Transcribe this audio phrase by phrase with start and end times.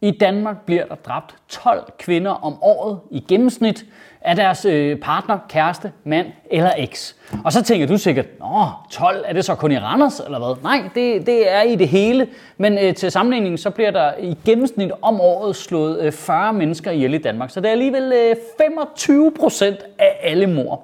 [0.00, 3.84] I Danmark bliver der dræbt 12 kvinder om året i gennemsnit
[4.20, 7.16] af deres øh, partner, kæreste, mand eller eks.
[7.44, 10.62] Og så tænker du sikkert, Nå, 12, er det så kun i Randers eller hvad?
[10.62, 12.28] Nej, det, det er i det hele.
[12.56, 16.90] Men øh, til sammenligning, så bliver der i gennemsnit om året slået øh, 40 mennesker
[16.90, 17.50] ihjel i Danmark.
[17.50, 20.82] Så det er alligevel øh, 25 procent af alle mor.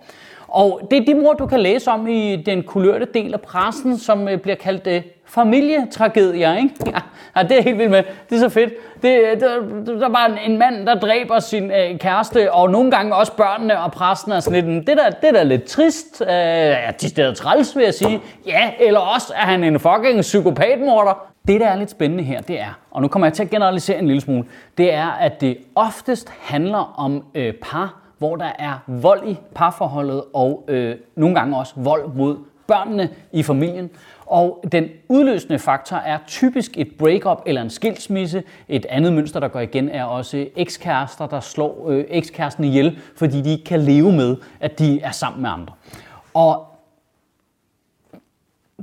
[0.54, 3.98] Og det er de mor, du kan læse om i den kulørte del af pressen,
[3.98, 6.74] som øh, bliver kaldt øh, familietragedier, ikke?
[7.36, 8.02] Ja, det er helt vildt med.
[8.30, 8.72] Det er så fedt.
[9.02, 9.48] Det, øh, der,
[9.86, 13.80] der er bare en mand, der dræber sin øh, kæreste, og nogle gange også børnene
[13.80, 16.22] og præsten er sådan lidt, det der, det der er lidt trist.
[16.22, 18.20] Øh, ja, de er træls, vil jeg sige.
[18.46, 21.26] Ja, eller også er han en fucking psykopatmorder.
[21.48, 23.98] Det, der er lidt spændende her, det er, og nu kommer jeg til at generalisere
[23.98, 24.44] en lille smule,
[24.78, 30.22] det er, at det oftest handler om øh, par, hvor der er vold i parforholdet,
[30.34, 33.90] og øh, nogle gange også vold mod børnene i familien.
[34.26, 38.42] Og den udløsende faktor er typisk et breakup eller en skilsmisse.
[38.68, 43.40] Et andet mønster, der går igen, er også ekskærester, der slår øh, ekskæresten ihjel, fordi
[43.40, 45.72] de ikke kan leve med, at de er sammen med andre.
[46.34, 46.66] Og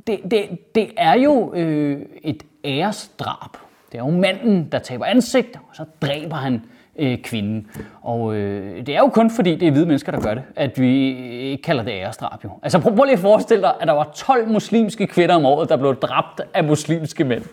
[0.08, 3.58] det, det, det er jo øh, et æresdrab.
[3.92, 6.62] Det er jo manden, der taber ansigt, og så dræber han øh,
[7.00, 7.68] Øh, kvinden.
[8.02, 10.80] Og øh, det er jo kun fordi, det er hvide mennesker, der gør det, at
[10.80, 12.50] vi øh, ikke kalder det æresdrab jo.
[12.64, 15.70] Altså prøv, prøv lige at forestille dig, at der var 12 muslimske kvinder om året,
[15.70, 17.44] der blev dræbt af muslimske mænd.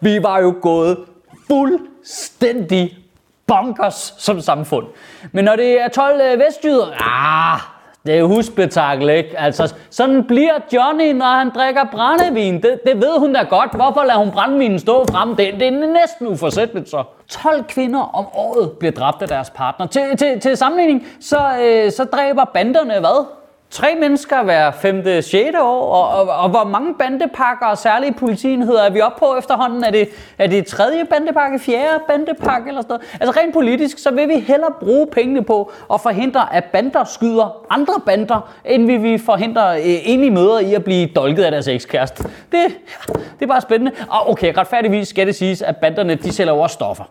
[0.00, 0.98] Vi var jo gået
[1.46, 2.98] fuldstændig
[3.46, 4.86] bonkers som samfund.
[5.32, 7.60] Men når det er 12 øh, vestjyder, ah,
[8.06, 9.40] det er husbetakkel, ikke?
[9.40, 12.54] Altså, sådan bliver Johnny, når han drikker brændevin.
[12.54, 13.74] Det, det ved hun da godt.
[13.74, 15.36] Hvorfor lader hun brændevinen stå frem?
[15.36, 17.04] Det, det er næsten uforsætteligt så.
[17.28, 19.86] 12 kvinder om året bliver dræbt af deres partner.
[19.86, 23.39] Til, til, til sammenligning, så, øh, så dræber banderne hvad?
[23.70, 25.22] Tre mennesker hver 5.
[25.22, 25.34] 6.
[25.60, 29.84] år, og, og, og hvor mange bandepakker og særlige politienheder er vi oppe på efterhånden?
[29.84, 30.08] Er det,
[30.38, 33.18] er det tredje bandepakke, fjerde bandepakke eller sådan noget?
[33.20, 37.66] Altså rent politisk, så vil vi hellere bruge pengene på at forhindre, at bander skyder
[37.70, 41.68] andre bander, end vi vil forhindre øh, enlige mødre i at blive dolket af deres
[41.68, 42.22] ekskæreste.
[42.22, 42.64] Det,
[43.08, 43.92] det er bare spændende.
[44.08, 47.04] Og okay, retfærdigvis skal det siges, at banderne de sælger over stoffer.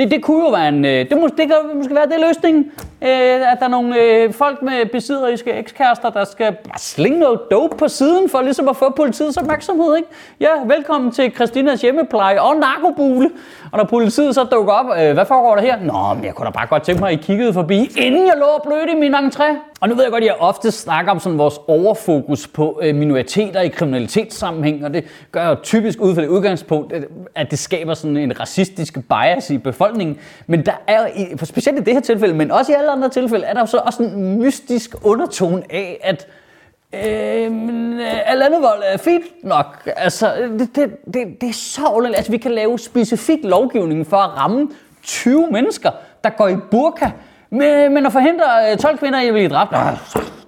[0.00, 2.72] Det, det kunne jo være en, øh, det, må, det kan måske være det løsningen,
[3.02, 7.40] øh, at der er nogle øh, folk med besidderiske ekskærester, der skal bare slinge noget
[7.50, 9.96] dope på siden, for ligesom at få politiets opmærksomhed.
[9.96, 10.08] Ikke?
[10.40, 13.30] Ja, velkommen til Christinas hjemmepleje og narkobule.
[13.72, 15.76] Og når politiet så dukker op, øh, hvad foregår der her?
[15.80, 18.34] Nå, men jeg kunne da bare godt tænke mig, at I kiggede forbi, inden jeg
[18.36, 19.69] lå og blødte i min entré.
[19.80, 22.94] Og nu ved jeg godt, at jeg ofte snakker om sådan vores overfokus på øh,
[22.94, 27.02] minoriteter i kriminalitetssammenhæng, og det gør jeg typisk ud fra det udgangspunkt, øh,
[27.34, 30.18] at det skaber sådan en racistisk bias i befolkningen.
[30.46, 33.44] Men der er jo, specielt i det her tilfælde, men også i alle andre tilfælde,
[33.44, 36.26] er der jo så også en mystisk undertone af, at
[36.94, 39.88] Øh, men øh, alt andet vold er fint nok.
[39.96, 42.16] Altså, det, det, det, det er så underligt.
[42.16, 44.68] Altså, vi kan lave specifik lovgivning for at ramme
[45.02, 45.90] 20 mennesker,
[46.24, 47.10] der går i burka.
[47.50, 49.70] Men, men at forhindre øh, 12 kvinder i at blive dræbt,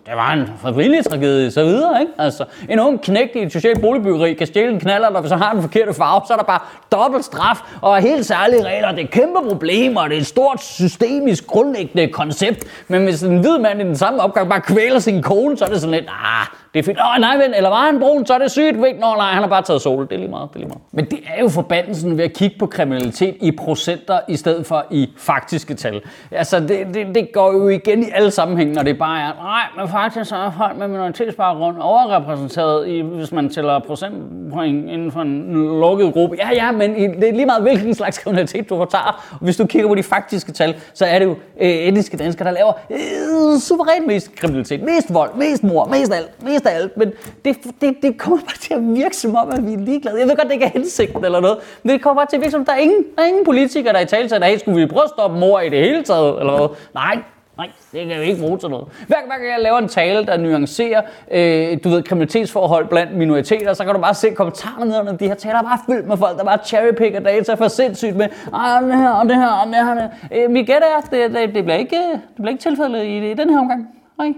[0.07, 2.13] det var en frivillig tragedie, så videre, ikke?
[2.19, 5.41] Altså, en ung knægt i et socialt boligbyggeri kan stjæle en knaller, og hvis han
[5.41, 6.61] har den forkerte farve, så er der bare
[6.93, 8.93] dobbelt straf og helt særlige regler.
[8.93, 12.65] Det er kæmpe problemer, det er et stort systemisk grundlæggende koncept.
[12.89, 15.69] Men hvis en hvid mand i den samme opgang bare kvæler sin kone, så er
[15.69, 16.99] det sådan lidt, ah, det er fint.
[16.99, 18.79] Åh, nej, ven, eller var han brun, så er det sygt.
[18.79, 20.09] Nå, nej, han har bare taget sol.
[20.09, 20.83] Det er lige meget, det er lige meget.
[20.93, 24.87] Men det er jo forbandelsen ved at kigge på kriminalitet i procenter, i stedet for
[24.91, 26.01] i faktiske tal.
[26.31, 29.63] Altså, det, det, det går jo igen i alle sammenhænge, når det bare er, nej,
[29.77, 35.21] men faktisk så er folk med minoritetsbaggrund overrepræsenteret, i, hvis man tæller procentpoint inden for
[35.21, 36.37] en lukket gruppe.
[36.39, 39.37] Ja, ja, men det er lige meget, hvilken slags kriminalitet du fortager.
[39.41, 42.55] Hvis du kigger på de faktiske tal, så er det jo øh, etniske danskere, der
[42.55, 44.83] laver øh, suverænt mest kriminalitet.
[44.83, 46.97] Mest vold, mest mor, mest alt, mest af alt.
[46.97, 47.13] Men
[47.45, 50.19] det, det, det kommer bare til at virke som om, at vi er ligeglade.
[50.19, 52.41] Jeg ved godt, det ikke er hensigten eller noget, men det kommer bare til at
[52.41, 54.59] virke som, at der er ingen, der er ingen politikere, der i tale at hey,
[54.59, 56.71] skulle vi prøve at stoppe mor i det hele taget, eller noget.
[56.95, 57.19] Nej,
[57.57, 58.89] Nej, det kan vi ikke bruge til noget.
[59.07, 63.85] Hver, gang jeg laver en tale, der nuancerer, øh, du ved, kriminalitetsforhold blandt minoriteter, så
[63.85, 66.39] kan du bare se kommentarerne ned under de her taler, er bare fyldt med folk,
[66.39, 69.77] der bare cherrypicker data for sindssygt med, ah, det her, og det her, og det
[69.77, 70.09] her.
[70.33, 73.51] Øh, vi gætter, det, det, det, bliver ikke, det bliver ikke tilfældet i, i den
[73.51, 73.89] her omgang.
[74.19, 74.33] Nej.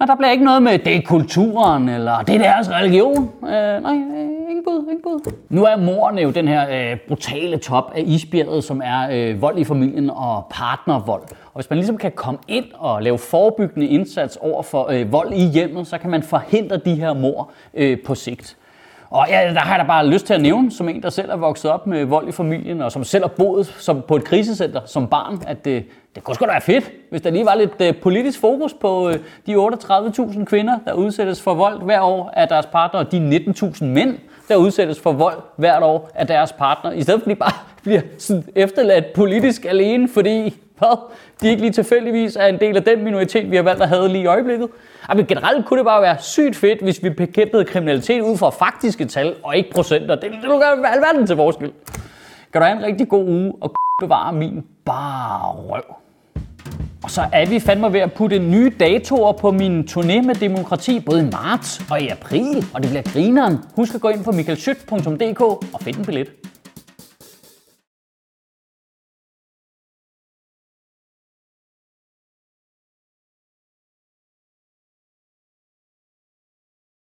[0.00, 3.30] Og der bliver ikke noget med, det er kulturen, eller det er deres religion.
[3.44, 3.92] Øh, nej,
[4.50, 5.32] ingen bud, ingen bud.
[5.48, 9.58] Nu er moren jo den her øh, brutale top af isbjerget, som er øh, vold
[9.58, 11.22] i familien og partnervold.
[11.22, 15.32] Og hvis man ligesom kan komme ind og lave forebyggende indsats over for øh, vold
[15.32, 18.56] i hjemmet, så kan man forhindre de her mor øh, på sigt.
[19.10, 21.30] Og ja, der har jeg da bare lyst til at nævne, som en, der selv
[21.30, 24.24] er vokset op med vold i familien, og som selv har boet som på et
[24.24, 25.84] krisecenter som barn, at det,
[26.14, 29.08] det kunne sgu da være fedt, hvis der lige var lidt øh, politisk fokus på
[29.08, 33.42] øh, de 38.000 kvinder, der udsættes for vold hver år af deres partner, og de
[33.46, 34.18] 19.000 mænd,
[34.48, 37.52] der udsættes for vold hvert år af deres partner, i stedet for at de bare
[37.84, 40.96] bliver sådan efterladt politisk alene, fordi hvad,
[41.42, 44.08] de ikke lige tilfældigvis er en del af den minoritet, vi har valgt at have
[44.08, 44.68] lige i øjeblikket.
[45.16, 49.04] Men generelt kunne det bare være sygt fedt, hvis vi bekæmpede kriminalitet ud fra faktiske
[49.04, 50.14] tal og ikke procenter.
[50.14, 51.72] Det, det gøre alverden til vores skyld.
[52.52, 55.82] Kan du have en rigtig god uge og bevare min bare røv.
[57.02, 61.00] Og så er vi fandme ved at putte nye datoer på min turné med demokrati,
[61.00, 63.58] både i marts og i april, og det bliver grineren.
[63.76, 66.28] Husk at gå ind på michaelschyt.dk og find en billet.